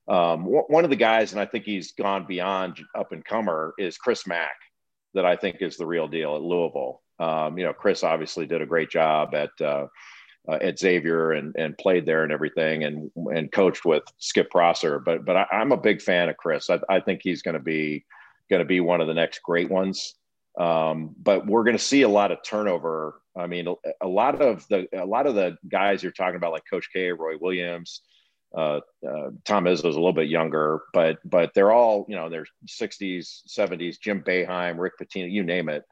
[0.07, 3.99] Um, one of the guys and i think he's gone beyond up and comer is
[3.99, 4.55] chris mack
[5.13, 7.03] that i think is the real deal at louisville.
[7.19, 9.85] Um, you know chris obviously did a great job at uh,
[10.47, 14.99] uh, at Xavier and, and played there and everything and and coached with Skip Prosser.
[14.99, 16.69] But but I, am a big fan of Chris.
[16.69, 18.05] I, I think he's going to be
[18.49, 20.15] going to be one of the next great ones.
[20.59, 23.21] Um, but we're going to see a lot of turnover.
[23.37, 26.51] I mean, a, a, lot of the a lot of the guys you're talking about,
[26.51, 28.01] like Coach K, Roy Williams,
[28.57, 33.41] uh, uh, Tom a little bit younger, but but they're all you know they're 60s,
[33.47, 33.99] 70s.
[33.99, 35.83] Jim Boeheim, Rick Pitino, you name it.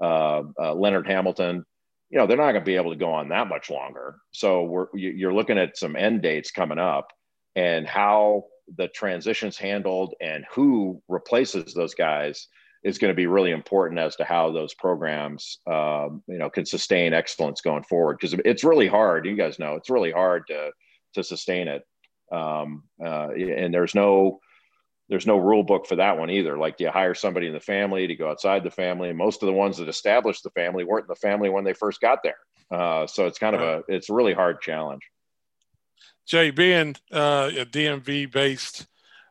[0.00, 1.64] Uh, uh Leonard Hamilton
[2.12, 4.16] you know they're not going to be able to go on that much longer.
[4.32, 7.10] So we're you're looking at some end dates coming up
[7.56, 8.44] and how
[8.76, 12.48] the transitions handled and who replaces those guys
[12.84, 16.66] is going to be really important as to how those programs um, you know can
[16.66, 18.18] sustain excellence going forward.
[18.20, 20.70] Because it's really hard you guys know it's really hard to
[21.14, 21.82] to sustain it.
[22.30, 24.40] Um, uh, and there's no
[25.12, 26.56] there's no rule book for that one either.
[26.56, 29.12] Like, do you hire somebody in the family to go outside the family?
[29.12, 32.00] Most of the ones that established the family weren't in the family when they first
[32.00, 32.38] got there.
[32.70, 35.02] Uh, so it's kind of a it's a really hard challenge.
[36.24, 38.86] Jay, being uh, a DMV based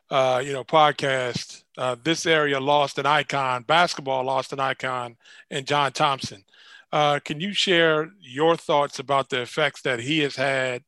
[0.08, 3.64] uh, you know podcast, uh, this area lost an icon.
[3.64, 5.16] Basketball lost an icon,
[5.50, 6.44] and John Thompson.
[6.92, 10.84] Uh, can you share your thoughts about the effects that he has had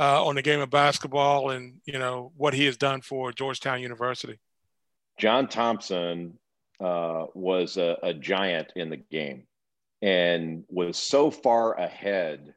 [0.00, 3.82] uh, on the game of basketball and you know what he has done for Georgetown
[3.82, 4.38] University.
[5.18, 6.38] John Thompson
[6.80, 9.44] uh, was a, a, giant in the game
[10.00, 12.54] and was so far ahead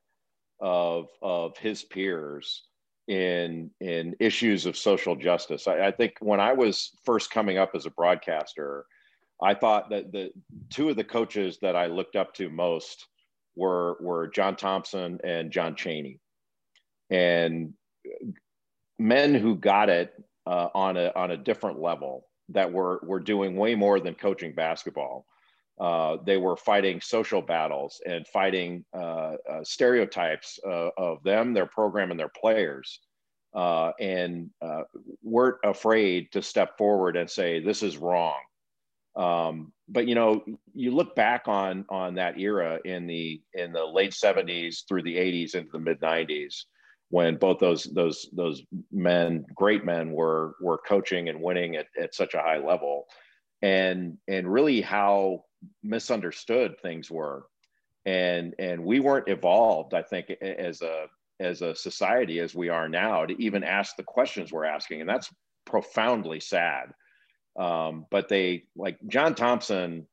[0.59, 2.63] of of his peers
[3.07, 5.67] in in issues of social justice.
[5.67, 8.85] I, I think when I was first coming up as a broadcaster,
[9.41, 10.31] I thought that the
[10.69, 13.07] two of the coaches that I looked up to most
[13.55, 16.19] were were John Thompson and John Chaney
[17.11, 17.73] and
[18.97, 20.13] men who got it
[20.47, 24.53] uh, on a on a different level that were were doing way more than coaching
[24.53, 25.25] basketball.
[25.79, 31.65] Uh, they were fighting social battles and fighting uh, uh stereotypes uh, of them, their
[31.65, 32.99] program, and their players,
[33.53, 34.49] uh, and
[35.21, 38.39] weren't afraid to step forward and say this is wrong.
[39.15, 40.43] Um, but you know,
[40.73, 45.17] you look back on on that era in the in the late '70s through the
[45.17, 46.65] '80s into the mid '90s
[47.11, 52.15] when both those those those men, great men, were were coaching and winning at, at
[52.15, 53.05] such a high level,
[53.61, 55.43] and and really how
[55.83, 57.45] misunderstood things were,
[58.05, 61.07] and and we weren't evolved, I think, as a
[61.41, 65.09] as a society as we are now to even ask the questions we're asking, and
[65.09, 65.29] that's
[65.65, 66.93] profoundly sad.
[67.59, 70.07] Um, but they like John Thompson.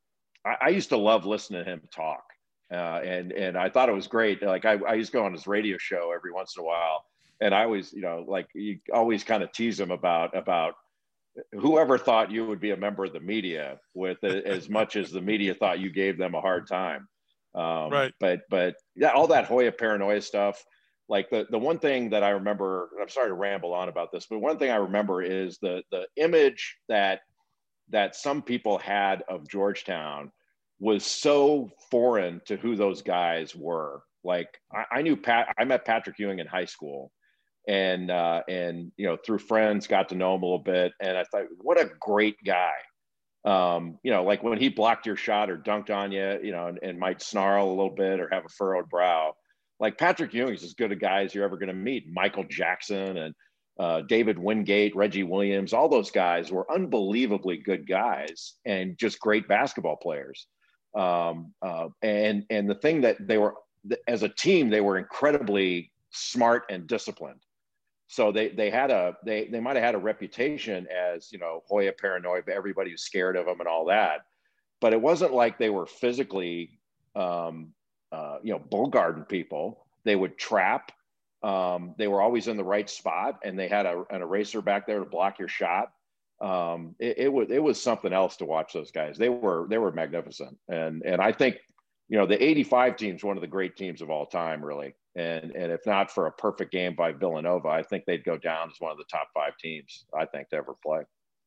[0.44, 2.27] I, I used to love listening to him talk
[2.70, 4.42] uh, and and I thought it was great.
[4.42, 7.04] Like I, I used to go on his radio show every once in a while,
[7.40, 10.74] and I always, you know, like you always kind of tease him about about
[11.52, 15.20] whoever thought you would be a member of the media with as much as the
[15.20, 17.08] media thought you gave them a hard time.
[17.54, 18.12] Um, right.
[18.20, 20.62] But but yeah, all that Hoya paranoia stuff.
[21.08, 24.26] Like the the one thing that I remember, I'm sorry to ramble on about this,
[24.28, 27.20] but one thing I remember is the the image that
[27.88, 30.30] that some people had of Georgetown
[30.80, 34.02] was so foreign to who those guys were.
[34.24, 37.10] Like I, I knew Pat, I met Patrick Ewing in high school,
[37.66, 41.16] and uh, and you know through friends got to know him a little bit, and
[41.16, 42.72] I thought, what a great guy.
[43.44, 46.66] um, you know, like when he blocked your shot or dunked on you, you know,
[46.66, 49.34] and, and might snarl a little bit or have a furrowed brow.
[49.80, 52.12] Like Patrick Ewing is as good a guy as you're ever going to meet.
[52.12, 53.34] Michael Jackson and
[53.78, 59.46] uh, David Wingate, Reggie Williams, all those guys were unbelievably good guys and just great
[59.46, 60.48] basketball players.
[60.94, 63.54] Um, uh, and and the thing that they were
[64.06, 67.40] as a team, they were incredibly smart and disciplined.
[68.08, 71.62] So they they had a they they might have had a reputation as you know
[71.66, 74.22] Hoya paranoid, everybody was scared of them and all that,
[74.80, 76.78] but it wasn't like they were physically
[77.14, 77.72] um,
[78.10, 79.86] uh, you know bull garden people.
[80.04, 80.90] They would trap.
[81.42, 84.86] Um, they were always in the right spot, and they had a, an eraser back
[84.86, 85.92] there to block your shot.
[86.40, 89.18] Um, it, it was it was something else to watch those guys.
[89.18, 91.56] They were they were magnificent, and and I think
[92.08, 94.94] you know the '85 team is one of the great teams of all time, really.
[95.16, 98.68] And, and if not for a perfect game by Villanova, I think they'd go down
[98.68, 101.02] as one of the top five teams, I think, to ever play.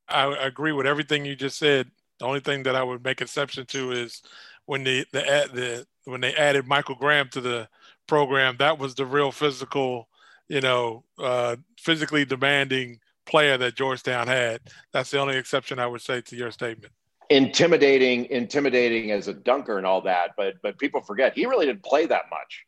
[0.10, 1.90] I agree with everything you just said.
[2.20, 4.22] The only thing that I would make exception to is
[4.66, 5.22] when the, the,
[5.54, 7.70] the when they added Michael Graham to the
[8.08, 10.10] program, that was the real physical,
[10.50, 13.00] you know, uh, physically demanding
[13.32, 14.62] player that Georgetown had.
[14.94, 16.94] That's the only exception I would say to your statement.
[17.30, 21.84] Intimidating, intimidating as a dunker and all that, but but people forget he really didn't
[21.84, 22.66] play that much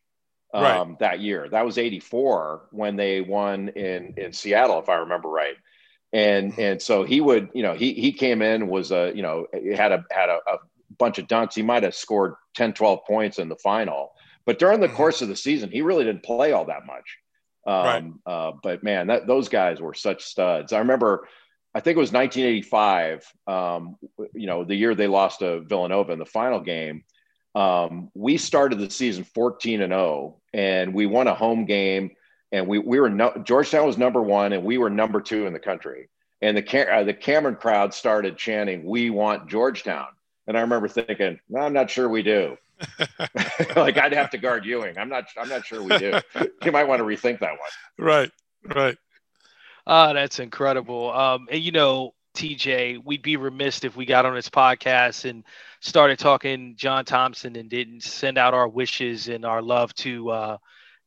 [0.53, 0.99] um, right.
[0.99, 1.49] that year.
[1.49, 5.55] That was 84 when they won in, in Seattle, if I remember right.
[6.13, 9.47] And, and so he would, you know, he, he came in, was a, you know,
[9.75, 10.57] had a, had a, a
[10.99, 11.55] bunch of dunks.
[11.55, 14.13] He might've scored 10, 12 points in the final,
[14.45, 14.95] but during the mm-hmm.
[14.95, 17.17] course of the season, he really didn't play all that much.
[17.65, 18.03] Um, right.
[18.25, 20.73] uh, but man, that, those guys were such studs.
[20.73, 21.27] I remember,
[21.73, 23.95] I think it was 1985, um,
[24.33, 27.03] you know, the year they lost to Villanova in the final game
[27.55, 32.11] um, we started the season 14 and 0, and we won a home game.
[32.51, 35.53] And we, we were no, Georgetown was number one, and we were number two in
[35.53, 36.09] the country.
[36.41, 40.07] And the uh, the Cameron crowd started chanting, "We want Georgetown."
[40.45, 42.57] And I remember thinking, well, "I'm not sure we do."
[43.75, 44.97] like I'd have to guard Ewing.
[44.97, 45.25] I'm not.
[45.37, 46.19] I'm not sure we do.
[46.63, 47.59] you might want to rethink that one.
[47.97, 48.31] Right.
[48.63, 48.97] Right.
[49.85, 51.11] Ah, uh, that's incredible.
[51.11, 55.43] Um, and you know, TJ, we'd be remiss if we got on this podcast and
[55.81, 60.57] started talking John Thompson and didn't send out our wishes and our love to uh,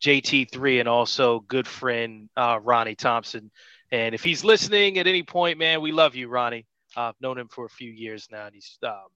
[0.03, 3.51] JT3 and also good friend uh, Ronnie Thompson.
[3.91, 6.67] And if he's listening at any point, man, we love you, Ronnie.
[6.97, 9.07] Uh, I've known him for a few years now, and he's um,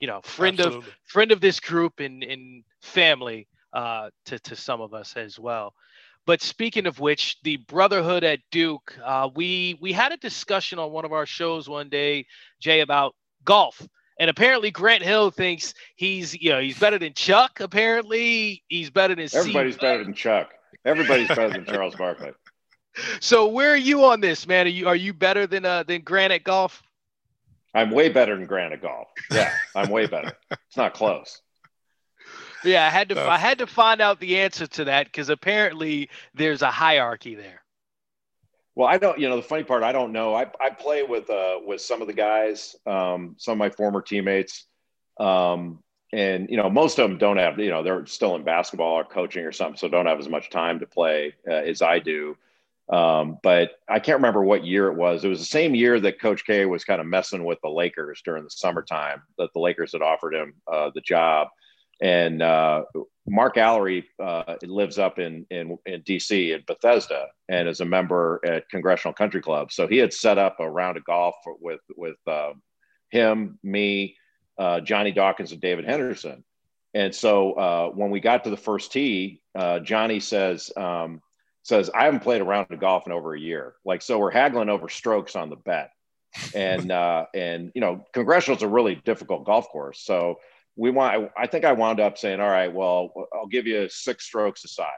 [0.00, 0.88] you know friend Absolutely.
[0.88, 5.38] of friend of this group and, and family uh, to to some of us as
[5.38, 5.74] well.
[6.26, 10.92] But speaking of which, the Brotherhood at Duke, uh, we we had a discussion on
[10.92, 12.26] one of our shows one day,
[12.60, 13.80] Jay, about golf
[14.20, 17.58] and apparently Grant Hill thinks he's, you know, he's better than Chuck.
[17.58, 20.50] Apparently he's better than everybody's C- better than Chuck.
[20.84, 22.30] Everybody's better than Charles Barkley.
[23.20, 24.66] So where are you on this, man?
[24.66, 26.82] Are you are you better than uh than Grant at golf?
[27.74, 29.08] I'm way better than Grant at golf.
[29.30, 30.32] Yeah, I'm way better.
[30.50, 31.40] It's not close.
[32.64, 36.10] Yeah, I had to I had to find out the answer to that because apparently
[36.34, 37.62] there's a hierarchy there.
[38.74, 39.18] Well, I don't.
[39.18, 40.34] You know, the funny part, I don't know.
[40.34, 44.00] I, I play with uh, with some of the guys, um, some of my former
[44.00, 44.66] teammates,
[45.18, 47.58] um, and you know, most of them don't have.
[47.58, 50.50] You know, they're still in basketball or coaching or something, so don't have as much
[50.50, 52.36] time to play uh, as I do.
[52.92, 55.24] Um, but I can't remember what year it was.
[55.24, 58.20] It was the same year that Coach K was kind of messing with the Lakers
[58.24, 59.22] during the summertime.
[59.38, 61.48] That the Lakers had offered him uh, the job,
[62.00, 62.84] and uh,
[63.28, 68.40] Mark Alarie uh, lives up in, in, in DC in Bethesda and is a member
[68.44, 69.70] at Congressional Country Club.
[69.70, 72.52] So he had set up a round of golf with with uh,
[73.10, 74.16] him, me,
[74.58, 76.44] uh, Johnny Dawkins, and David Henderson.
[76.94, 81.20] And so uh, when we got to the first tee, uh, Johnny says um,
[81.70, 83.74] says I haven't played a round of golf in over a year.
[83.84, 85.90] Like so, we're haggling over strokes on the bet,
[86.54, 90.02] and uh, and you know, Congressional's a really difficult golf course.
[90.02, 90.38] So
[90.76, 94.24] we want, I think I wound up saying, all right, well, I'll give you six
[94.24, 94.88] strokes aside.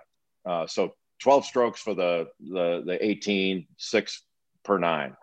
[0.46, 4.22] Uh, so 12 strokes for the, the, the 18, six
[4.64, 5.16] per nine.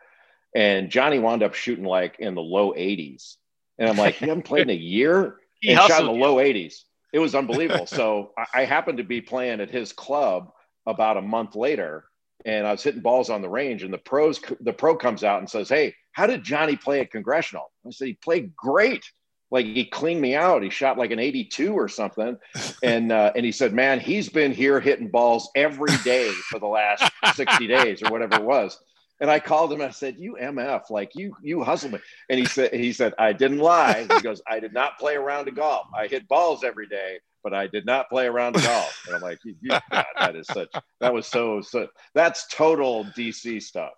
[0.54, 3.36] And Johnny wound up shooting like in the low 80s.
[3.78, 5.38] And I'm like, you haven't played in a year?
[5.62, 6.84] he and shot in the low 80s.
[7.14, 7.86] It was unbelievable.
[7.86, 10.52] so I, I happened to be playing at his club
[10.90, 12.06] about a month later
[12.46, 15.40] and I was hitting balls on the range and the pros the pro comes out
[15.40, 17.72] and says, Hey, how did Johnny play at congressional?
[17.86, 19.04] I said, he played great
[19.52, 20.64] like he cleaned me out.
[20.64, 22.38] He shot like an 82 or something.
[22.82, 26.68] And uh, and he said, Man, he's been here hitting balls every day for the
[26.68, 27.04] last
[27.36, 28.80] 60 days or whatever it was.
[29.20, 32.00] And I called him and I said, You MF, like you you hustle me.
[32.30, 34.08] And he said, he said, I didn't lie.
[34.10, 35.88] He goes, I did not play around to golf.
[35.94, 38.90] I hit balls every day, but I did not play around at all.
[39.08, 40.70] And I'm like, God, that is such
[41.00, 43.94] that was so so that's total DC stuff.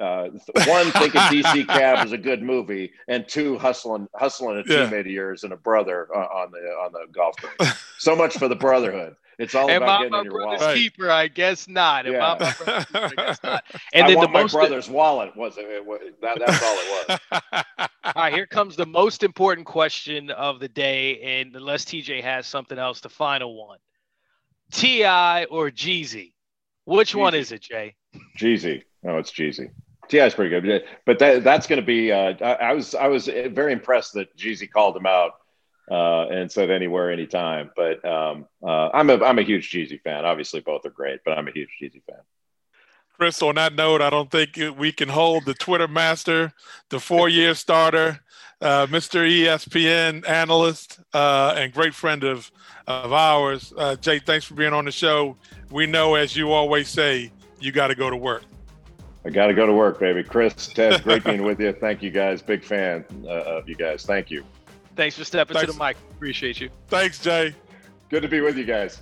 [0.00, 0.28] uh,
[0.66, 4.86] one, thinking DC Cab is a good movie, and two, hustling, hustling a yeah.
[4.86, 7.72] teammate of yours and a brother uh, on the on the golf course.
[7.98, 9.16] so much for the brotherhood.
[9.38, 10.60] It's all Am about I getting in your wallet.
[10.60, 10.76] Right.
[10.76, 11.10] keeper?
[11.10, 12.06] I guess not.
[12.06, 12.36] Am yeah.
[12.40, 12.86] I keeper?
[12.94, 13.64] I guess not.
[13.92, 16.76] And I then want the my most brother's wallet was it, it, that, that's all
[16.76, 17.64] it was.
[18.04, 22.46] all right, here comes the most important question of the day, and unless TJ has
[22.46, 23.78] something else, the final one:
[24.72, 25.44] T.I.
[25.44, 26.32] or Jeezy?
[26.84, 27.18] Which Jeezy.
[27.18, 27.94] one is it, Jay?
[28.36, 28.82] Jeezy.
[29.04, 29.70] No, it's Jeezy.
[30.08, 30.26] T.I.
[30.26, 32.10] is pretty good, but that, that's going to be.
[32.10, 35.34] Uh, I, I, was I was very impressed that Jeezy called him out
[35.90, 37.70] uh, and said anywhere, anytime.
[37.76, 40.24] But um, uh, I'm a I'm a huge Jeezy fan.
[40.24, 42.20] Obviously, both are great, but I'm a huge Jeezy fan.
[43.12, 46.52] Chris, on that note, I don't think we can hold the Twitter master,
[46.88, 48.20] the four-year starter,
[48.60, 49.28] uh, Mr.
[49.28, 52.50] ESPN analyst, uh, and great friend of
[52.86, 53.72] of ours.
[53.76, 55.36] Uh, Jay, thanks for being on the show.
[55.70, 57.30] We know, as you always say,
[57.60, 58.44] you got to go to work.
[59.24, 60.22] I got to go to work, baby.
[60.22, 61.72] Chris, Ted, great being with you.
[61.72, 62.40] Thank you, guys.
[62.40, 64.04] Big fan uh, of you guys.
[64.04, 64.44] Thank you.
[64.98, 65.72] Thanks for stepping Thanks.
[65.72, 65.96] to the mic.
[66.16, 66.70] Appreciate you.
[66.88, 67.54] Thanks, Jay.
[68.08, 69.00] Good to be with you guys.